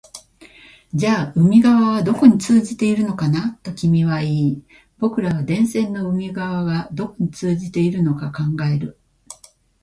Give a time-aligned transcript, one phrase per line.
[0.95, 4.63] じゃあ海側はどこに通じているのかな、と君は言い、
[4.97, 8.97] 僕らは電線の海側がどこに通じているのか考える